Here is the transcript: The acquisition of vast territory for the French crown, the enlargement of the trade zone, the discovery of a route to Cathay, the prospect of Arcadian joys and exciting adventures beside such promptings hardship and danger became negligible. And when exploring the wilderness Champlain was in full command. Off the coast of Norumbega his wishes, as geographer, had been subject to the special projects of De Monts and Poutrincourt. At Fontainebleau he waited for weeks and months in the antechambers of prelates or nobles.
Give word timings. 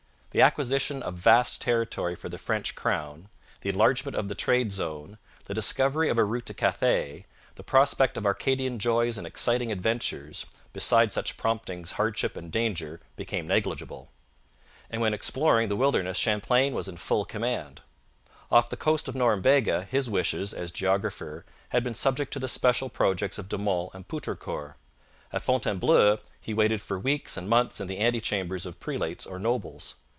The 0.33 0.39
acquisition 0.41 1.03
of 1.03 1.15
vast 1.15 1.59
territory 1.59 2.15
for 2.15 2.29
the 2.29 2.37
French 2.37 2.73
crown, 2.73 3.27
the 3.59 3.69
enlargement 3.69 4.15
of 4.15 4.29
the 4.29 4.33
trade 4.33 4.71
zone, 4.71 5.17
the 5.43 5.53
discovery 5.53 6.07
of 6.09 6.17
a 6.17 6.23
route 6.23 6.45
to 6.45 6.53
Cathay, 6.53 7.25
the 7.55 7.63
prospect 7.65 8.15
of 8.15 8.25
Arcadian 8.25 8.79
joys 8.79 9.17
and 9.17 9.27
exciting 9.27 9.73
adventures 9.73 10.45
beside 10.71 11.11
such 11.11 11.35
promptings 11.35 11.91
hardship 11.99 12.37
and 12.37 12.49
danger 12.49 13.01
became 13.17 13.45
negligible. 13.45 14.07
And 14.89 15.01
when 15.01 15.13
exploring 15.13 15.67
the 15.67 15.75
wilderness 15.75 16.15
Champlain 16.17 16.73
was 16.73 16.87
in 16.87 16.95
full 16.95 17.25
command. 17.25 17.81
Off 18.49 18.69
the 18.69 18.77
coast 18.77 19.09
of 19.09 19.15
Norumbega 19.15 19.83
his 19.87 20.09
wishes, 20.09 20.53
as 20.53 20.71
geographer, 20.71 21.43
had 21.71 21.83
been 21.83 21.93
subject 21.93 22.31
to 22.31 22.39
the 22.39 22.47
special 22.47 22.87
projects 22.87 23.37
of 23.37 23.49
De 23.49 23.57
Monts 23.57 23.93
and 23.93 24.07
Poutrincourt. 24.07 24.77
At 25.33 25.41
Fontainebleau 25.41 26.19
he 26.39 26.53
waited 26.53 26.79
for 26.81 26.97
weeks 26.97 27.35
and 27.35 27.49
months 27.49 27.81
in 27.81 27.87
the 27.87 27.99
antechambers 27.99 28.65
of 28.65 28.79
prelates 28.79 29.25
or 29.25 29.37
nobles. 29.37 29.95